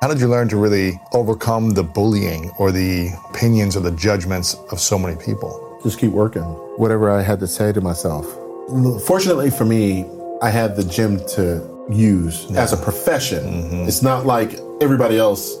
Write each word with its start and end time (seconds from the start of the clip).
How 0.00 0.06
did 0.06 0.20
you 0.20 0.28
learn 0.28 0.48
to 0.50 0.56
really 0.56 1.00
overcome 1.12 1.70
the 1.70 1.82
bullying 1.82 2.50
or 2.56 2.70
the 2.70 3.10
opinions 3.30 3.76
or 3.76 3.80
the 3.80 3.90
judgments 3.90 4.54
of 4.70 4.78
so 4.78 4.96
many 4.96 5.16
people? 5.16 5.80
Just 5.82 5.98
keep 5.98 6.12
working. 6.12 6.44
Whatever 6.78 7.10
I 7.10 7.20
had 7.20 7.40
to 7.40 7.48
say 7.48 7.72
to 7.72 7.80
myself. 7.80 8.24
Fortunately 9.04 9.50
for 9.50 9.64
me, 9.64 10.06
I 10.40 10.50
had 10.50 10.76
the 10.76 10.84
gym 10.84 11.18
to 11.30 11.86
use 11.90 12.46
yeah. 12.48 12.62
as 12.62 12.72
a 12.72 12.76
profession. 12.76 13.44
Mm-hmm. 13.44 13.88
It's 13.88 14.00
not 14.00 14.24
like 14.24 14.60
everybody 14.80 15.18
else 15.18 15.56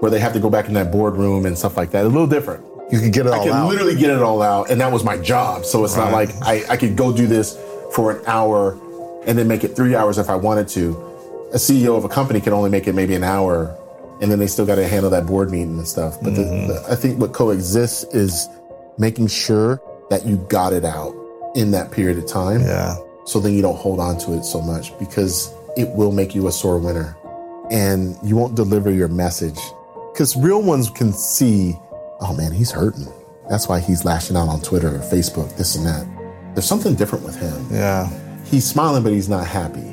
where 0.00 0.10
they 0.10 0.20
have 0.20 0.32
to 0.32 0.40
go 0.40 0.48
back 0.48 0.68
in 0.68 0.72
that 0.72 0.90
boardroom 0.90 1.44
and 1.44 1.58
stuff 1.58 1.76
like 1.76 1.90
that. 1.90 2.06
A 2.06 2.08
little 2.08 2.26
different. 2.26 2.64
You 2.90 2.98
could 2.98 3.12
get 3.12 3.26
it 3.26 3.32
all 3.32 3.42
I 3.42 3.44
could 3.44 3.52
out. 3.52 3.68
literally 3.68 3.94
get 3.94 4.08
it 4.08 4.22
all 4.22 4.40
out, 4.40 4.70
and 4.70 4.80
that 4.80 4.90
was 4.90 5.04
my 5.04 5.18
job. 5.18 5.66
So 5.66 5.84
it's 5.84 5.98
right. 5.98 6.04
not 6.04 6.12
like 6.12 6.30
I, 6.40 6.64
I 6.72 6.76
could 6.78 6.96
go 6.96 7.14
do 7.14 7.26
this 7.26 7.58
for 7.94 8.12
an 8.12 8.24
hour 8.26 8.72
and 9.26 9.36
then 9.36 9.48
make 9.48 9.64
it 9.64 9.76
three 9.76 9.94
hours 9.94 10.16
if 10.16 10.30
I 10.30 10.34
wanted 10.34 10.68
to. 10.68 10.92
A 11.52 11.56
CEO 11.56 11.98
of 11.98 12.04
a 12.04 12.08
company 12.08 12.40
can 12.40 12.54
only 12.54 12.70
make 12.70 12.88
it 12.88 12.94
maybe 12.94 13.14
an 13.14 13.22
hour 13.22 13.78
and 14.22 14.30
then 14.30 14.38
they 14.38 14.46
still 14.46 14.64
got 14.64 14.76
to 14.76 14.86
handle 14.86 15.10
that 15.10 15.26
board 15.26 15.50
meeting 15.50 15.76
and 15.76 15.86
stuff. 15.86 16.16
But 16.22 16.34
mm-hmm. 16.34 16.68
the, 16.68 16.74
the, 16.74 16.86
I 16.88 16.94
think 16.94 17.20
what 17.20 17.32
coexists 17.32 18.04
is 18.14 18.48
making 18.96 19.26
sure 19.26 19.82
that 20.10 20.24
you 20.24 20.36
got 20.48 20.72
it 20.72 20.84
out 20.84 21.12
in 21.56 21.72
that 21.72 21.90
period 21.90 22.18
of 22.18 22.26
time. 22.28 22.60
Yeah. 22.60 22.94
So 23.26 23.40
then 23.40 23.52
you 23.52 23.62
don't 23.62 23.76
hold 23.76 23.98
on 23.98 24.18
to 24.18 24.34
it 24.34 24.44
so 24.44 24.60
much 24.60 24.96
because 25.00 25.52
it 25.76 25.88
will 25.90 26.12
make 26.12 26.36
you 26.36 26.46
a 26.46 26.52
sore 26.52 26.78
winner 26.78 27.16
and 27.70 28.16
you 28.22 28.36
won't 28.36 28.54
deliver 28.54 28.92
your 28.92 29.08
message. 29.08 29.58
Because 30.12 30.36
real 30.36 30.62
ones 30.62 30.88
can 30.88 31.12
see, 31.12 31.74
oh 32.20 32.32
man, 32.36 32.52
he's 32.52 32.70
hurting. 32.70 33.08
That's 33.50 33.68
why 33.68 33.80
he's 33.80 34.04
lashing 34.04 34.36
out 34.36 34.48
on 34.48 34.60
Twitter 34.60 34.88
or 34.94 35.00
Facebook, 35.00 35.56
this 35.56 35.74
and 35.74 35.84
that. 35.84 36.06
There's 36.54 36.66
something 36.66 36.94
different 36.94 37.24
with 37.24 37.36
him. 37.40 37.66
Yeah. 37.72 38.08
He's 38.44 38.64
smiling, 38.64 39.02
but 39.02 39.12
he's 39.12 39.28
not 39.28 39.46
happy. 39.48 39.91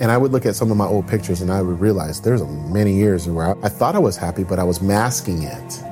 And 0.00 0.12
I 0.12 0.16
would 0.16 0.30
look 0.30 0.46
at 0.46 0.54
some 0.54 0.70
of 0.70 0.76
my 0.76 0.86
old 0.86 1.08
pictures 1.08 1.40
and 1.40 1.50
I 1.50 1.60
would 1.60 1.80
realize 1.80 2.20
there's 2.20 2.42
many 2.44 2.94
years 2.94 3.28
where 3.28 3.48
I, 3.48 3.66
I 3.66 3.68
thought 3.68 3.96
I 3.96 3.98
was 3.98 4.16
happy, 4.16 4.44
but 4.44 4.58
I 4.58 4.64
was 4.64 4.80
masking 4.80 5.42
it. 5.42 5.82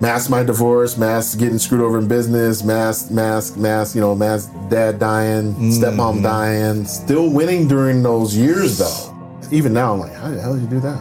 Mask 0.00 0.30
my 0.30 0.42
divorce, 0.44 0.96
mask 0.96 1.38
getting 1.38 1.58
screwed 1.58 1.80
over 1.80 1.98
in 1.98 2.06
business, 2.06 2.62
mask, 2.62 3.10
mask, 3.10 3.56
mask, 3.56 3.94
you 3.94 4.00
know, 4.00 4.14
mask 4.14 4.52
dad 4.68 4.98
dying, 4.98 5.54
mm-hmm. 5.54 5.70
stepmom 5.70 6.22
dying, 6.22 6.84
still 6.84 7.30
winning 7.30 7.66
during 7.66 8.02
those 8.02 8.36
years 8.36 8.78
though. 8.78 9.12
Even 9.50 9.72
now, 9.72 9.94
I'm 9.94 10.00
like, 10.00 10.12
how 10.12 10.28
the 10.28 10.40
hell 10.40 10.54
did 10.54 10.62
you 10.62 10.68
do 10.68 10.80
that? 10.80 11.00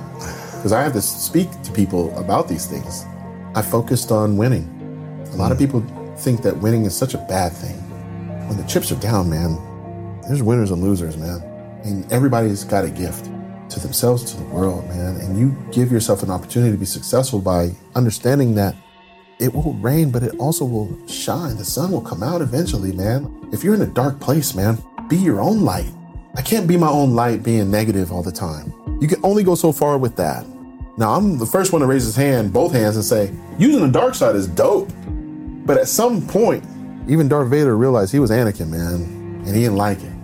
Because 0.55 0.71
I 0.71 0.81
have 0.81 0.93
to 0.93 1.01
speak 1.01 1.49
to 1.63 1.71
people 1.71 2.17
about 2.17 2.47
these 2.47 2.65
things. 2.65 3.05
I 3.53 3.61
focused 3.61 4.11
on 4.11 4.37
winning. 4.37 4.71
A 5.33 5.35
lot 5.35 5.51
of 5.51 5.57
people 5.57 5.81
think 6.17 6.41
that 6.43 6.57
winning 6.57 6.85
is 6.85 6.95
such 6.95 7.13
a 7.13 7.17
bad 7.17 7.51
thing. 7.51 7.75
When 8.47 8.57
the 8.57 8.63
chips 8.63 8.91
are 8.91 8.99
down, 8.99 9.29
man, 9.29 9.57
there's 10.27 10.41
winners 10.41 10.71
and 10.71 10.81
losers, 10.81 11.17
man. 11.17 11.43
And 11.85 12.11
everybody's 12.11 12.63
got 12.63 12.83
a 12.83 12.89
gift 12.89 13.25
to 13.69 13.79
themselves, 13.79 14.23
to 14.31 14.37
the 14.37 14.43
world, 14.45 14.87
man. 14.89 15.17
And 15.17 15.37
you 15.39 15.55
give 15.71 15.91
yourself 15.91 16.23
an 16.23 16.31
opportunity 16.31 16.71
to 16.71 16.77
be 16.77 16.85
successful 16.85 17.39
by 17.39 17.71
understanding 17.95 18.55
that 18.55 18.75
it 19.39 19.53
will 19.53 19.73
rain, 19.75 20.11
but 20.11 20.23
it 20.23 20.35
also 20.39 20.65
will 20.65 21.07
shine. 21.07 21.57
The 21.57 21.65
sun 21.65 21.91
will 21.91 22.01
come 22.01 22.23
out 22.23 22.41
eventually, 22.41 22.91
man. 22.91 23.49
If 23.53 23.63
you're 23.63 23.75
in 23.75 23.81
a 23.81 23.87
dark 23.87 24.19
place, 24.19 24.55
man, 24.55 24.77
be 25.09 25.17
your 25.17 25.39
own 25.39 25.61
light. 25.61 25.91
I 26.35 26.41
can't 26.41 26.67
be 26.67 26.75
my 26.75 26.89
own 26.89 27.13
light 27.13 27.43
being 27.43 27.69
negative 27.69 28.11
all 28.11 28.23
the 28.23 28.31
time. 28.31 28.73
You 28.99 29.07
can 29.07 29.19
only 29.23 29.43
go 29.43 29.55
so 29.55 29.71
far 29.71 29.97
with 29.97 30.15
that. 30.15 30.45
Now, 30.97 31.13
I'm 31.13 31.37
the 31.37 31.45
first 31.45 31.73
one 31.73 31.81
to 31.81 31.87
raise 31.87 32.05
his 32.05 32.15
hand, 32.15 32.53
both 32.53 32.71
hands, 32.71 32.95
and 32.95 33.05
say, 33.05 33.31
using 33.59 33.81
the 33.81 33.91
dark 33.91 34.15
side 34.15 34.35
is 34.35 34.47
dope. 34.47 34.89
But 35.65 35.77
at 35.77 35.87
some 35.87 36.25
point, 36.25 36.63
even 37.07 37.27
Darth 37.27 37.49
Vader 37.49 37.75
realized 37.75 38.11
he 38.11 38.19
was 38.19 38.31
Anakin, 38.31 38.69
man, 38.69 39.43
and 39.45 39.47
he 39.47 39.61
didn't 39.61 39.75
like 39.75 40.01
it. 40.01 40.14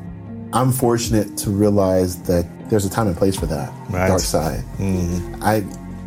I'm 0.53 0.71
fortunate 0.71 1.37
to 1.37 1.49
realize 1.49 2.21
that 2.23 2.45
there's 2.69 2.85
a 2.85 2.89
time 2.89 3.07
and 3.07 3.15
place 3.15 3.37
for 3.37 3.45
that 3.45 3.71
right. 3.89 4.07
dark 4.07 4.19
side. 4.19 4.63
Mm-hmm. 4.77 5.41
I 5.41 5.63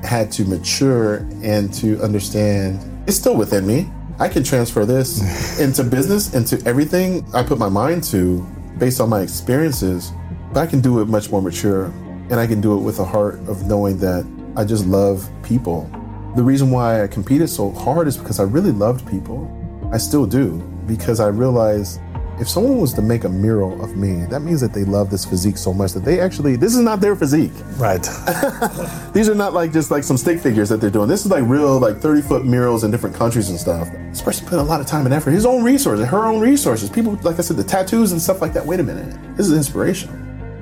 had 0.07 0.31
to 0.33 0.45
mature 0.45 1.27
and 1.43 1.73
to 1.75 2.01
understand 2.03 2.81
it's 3.07 3.17
still 3.17 3.37
within 3.37 3.67
me. 3.67 3.91
I 4.19 4.29
can 4.29 4.45
transfer 4.45 4.85
this 4.85 5.59
into 5.61 5.83
business, 5.83 6.35
into 6.35 6.63
everything 6.67 7.27
I 7.35 7.43
put 7.43 7.59
my 7.59 7.69
mind 7.69 8.05
to 8.05 8.41
based 8.79 9.01
on 9.01 9.09
my 9.09 9.21
experiences, 9.21 10.13
but 10.53 10.61
I 10.61 10.67
can 10.67 10.81
do 10.81 11.01
it 11.01 11.09
much 11.09 11.31
more 11.31 11.41
mature 11.41 11.87
and 12.31 12.35
I 12.35 12.47
can 12.47 12.61
do 12.61 12.77
it 12.77 12.83
with 12.83 12.99
a 12.99 13.05
heart 13.05 13.37
of 13.49 13.67
knowing 13.67 13.99
that 13.99 14.27
I 14.57 14.65
just 14.65 14.87
love 14.87 15.29
people. 15.43 15.91
The 16.37 16.43
reason 16.43 16.71
why 16.71 17.03
I 17.03 17.07
competed 17.07 17.49
so 17.49 17.71
hard 17.71 18.09
is 18.09 18.17
because 18.17 18.41
I 18.41 18.45
really 18.45 18.73
loved 18.73 19.09
people. 19.09 19.51
I 19.93 19.99
still 19.99 20.27
do 20.27 20.59
because 20.87 21.21
I 21.21 21.29
realized 21.29 22.01
if 22.41 22.49
someone 22.49 22.79
was 22.79 22.93
to 22.95 23.03
make 23.03 23.25
a 23.25 23.29
mural 23.29 23.83
of 23.83 23.97
me, 23.97 24.25
that 24.27 24.41
means 24.41 24.61
that 24.61 24.73
they 24.73 24.85
love 24.85 25.09
this 25.09 25.25
physique 25.25 25.57
so 25.57 25.73
much 25.73 25.93
that 25.93 26.05
they 26.05 26.21
actually, 26.21 26.57
this 26.57 26.75
is 26.75 26.81
not 26.81 27.01
their 27.01 27.15
physique. 27.15 27.53
Right. 27.77 28.03
These 29.13 29.29
are 29.29 29.35
not 29.35 29.53
like 29.53 29.73
just 29.73 29.91
like 29.91 30.03
some 30.03 30.17
stick 30.17 30.41
figures 30.41 30.69
that 30.69 30.81
they're 30.81 30.91
doing. 30.91 31.09
This 31.09 31.25
is 31.25 31.31
like 31.31 31.45
real, 31.47 31.79
like 31.79 31.99
30 31.99 32.23
foot 32.23 32.45
murals 32.45 32.83
in 32.83 32.91
different 32.91 33.15
countries 33.15 33.51
and 33.51 33.59
stuff. 33.59 33.89
This 34.11 34.21
person 34.21 34.49
put 34.49 34.59
a 34.59 34.63
lot 34.63 34.81
of 34.81 34.87
time 34.87 35.05
and 35.05 35.15
effort, 35.15 35.31
his 35.31 35.47
own 35.47 35.63
resources, 35.63 36.07
her 36.07 36.25
own 36.25 36.41
resources. 36.41 36.91
People, 36.91 37.15
like 37.23 37.39
I 37.39 37.43
said, 37.43 37.57
the 37.57 37.65
tattoos 37.65 38.13
and 38.13 38.21
stuff 38.21 38.43
like 38.43 38.53
that. 38.55 38.67
Wait 38.67 38.81
a 38.81 38.83
minute. 38.83 39.17
This 39.37 39.47
is 39.47 39.53
inspirational. 39.53 40.17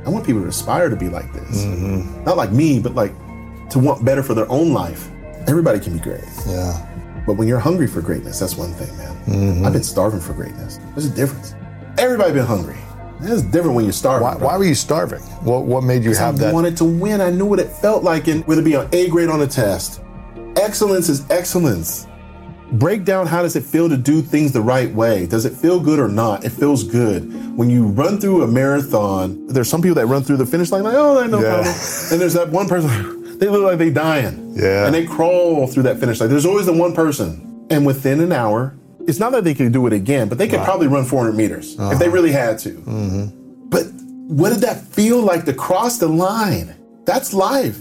I 0.04 0.10
want 0.10 0.26
people 0.26 0.42
to 0.42 0.48
aspire 0.48 0.90
to 0.90 0.96
be 0.96 1.08
like 1.08 1.32
this. 1.32 1.64
Mm-hmm. 1.64 2.24
Not 2.24 2.36
like 2.36 2.52
me, 2.52 2.80
but 2.80 2.94
like 2.94 3.12
to 3.70 3.78
want 3.78 4.04
better 4.04 4.22
for 4.22 4.34
their 4.34 4.50
own 4.50 4.72
life. 4.72 5.08
Everybody 5.48 5.80
can 5.80 5.94
be 5.94 6.00
great. 6.00 6.24
Yeah. 6.46 6.88
But 7.26 7.34
when 7.34 7.48
you're 7.48 7.60
hungry 7.60 7.86
for 7.86 8.02
greatness, 8.02 8.40
that's 8.40 8.56
one 8.56 8.72
thing, 8.72 8.94
man. 8.98 9.16
Mm-hmm. 9.24 9.64
I've 9.64 9.72
been 9.72 9.84
starving 9.84 10.20
for 10.20 10.34
greatness. 10.34 10.78
There's 10.94 11.06
a 11.06 11.14
difference. 11.14 11.54
Everybody 12.12 12.34
been 12.34 12.46
hungry. 12.46 12.76
It's 13.22 13.40
different 13.40 13.74
when 13.74 13.86
you're 13.86 13.92
starving. 13.94 14.26
Why, 14.26 14.34
why, 14.34 14.58
were 14.58 14.64
you 14.64 14.74
starving? 14.74 15.20
What 15.40 15.64
What 15.64 15.82
made 15.82 16.04
you 16.04 16.14
have 16.14 16.34
I 16.34 16.38
that? 16.40 16.50
I 16.50 16.52
wanted 16.52 16.76
to 16.76 16.84
win. 16.84 17.22
I 17.22 17.30
knew 17.30 17.46
what 17.46 17.58
it 17.58 17.70
felt 17.70 18.04
like, 18.04 18.28
and 18.28 18.46
whether 18.46 18.60
it 18.60 18.66
be 18.66 18.74
an 18.74 18.86
A 18.92 19.08
grade 19.08 19.30
on 19.30 19.40
a 19.40 19.46
test. 19.46 20.02
Excellence 20.56 21.08
is 21.08 21.24
excellence. 21.30 22.06
Break 22.72 23.06
down 23.06 23.26
how 23.26 23.40
does 23.40 23.56
it 23.56 23.64
feel 23.64 23.88
to 23.88 23.96
do 23.96 24.20
things 24.20 24.52
the 24.52 24.60
right 24.60 24.92
way? 24.92 25.24
Does 25.24 25.46
it 25.46 25.54
feel 25.54 25.80
good 25.80 25.98
or 25.98 26.08
not? 26.08 26.44
It 26.44 26.50
feels 26.50 26.84
good. 26.84 27.56
When 27.56 27.70
you 27.70 27.86
run 27.86 28.20
through 28.20 28.42
a 28.42 28.46
marathon, 28.46 29.46
there's 29.46 29.70
some 29.70 29.80
people 29.80 29.94
that 29.94 30.06
run 30.06 30.22
through 30.22 30.36
the 30.36 30.46
finish 30.46 30.70
line 30.70 30.82
like, 30.82 30.94
oh, 30.94 31.26
no 31.26 31.40
yeah. 31.40 31.54
problem. 31.54 31.74
And 32.10 32.20
there's 32.20 32.34
that 32.34 32.50
one 32.50 32.68
person, 32.68 33.38
they 33.38 33.48
look 33.48 33.62
like 33.62 33.78
they 33.78 33.88
dying. 33.88 34.52
Yeah. 34.54 34.84
And 34.84 34.94
they 34.94 35.06
crawl 35.06 35.66
through 35.66 35.84
that 35.84 35.98
finish 35.98 36.20
line. 36.20 36.28
There's 36.28 36.44
always 36.44 36.66
the 36.66 36.74
one 36.74 36.92
person. 36.94 37.66
And 37.70 37.86
within 37.86 38.20
an 38.20 38.32
hour, 38.32 38.76
it's 39.08 39.18
not 39.18 39.32
that 39.32 39.44
they 39.44 39.54
could 39.54 39.72
do 39.72 39.86
it 39.86 39.92
again, 39.92 40.28
but 40.28 40.38
they 40.38 40.48
could 40.48 40.58
right. 40.58 40.64
probably 40.64 40.86
run 40.86 41.04
400 41.04 41.36
meters 41.36 41.78
uh-huh. 41.78 41.92
if 41.92 41.98
they 41.98 42.06
uh-huh. 42.06 42.14
really 42.14 42.32
had 42.32 42.58
to. 42.60 42.70
Mm-hmm. 42.70 43.68
But 43.68 43.86
what 44.28 44.50
did 44.50 44.60
that 44.60 44.80
feel 44.80 45.20
like 45.20 45.44
to 45.44 45.52
cross 45.52 45.98
the 45.98 46.08
line? 46.08 46.74
That's 47.04 47.34
life. 47.34 47.80